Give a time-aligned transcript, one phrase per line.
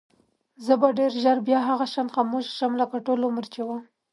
[0.65, 3.81] زه به ډېر ژر بیا هغه شان خاموشه شم لکه ټول عمر چې وم.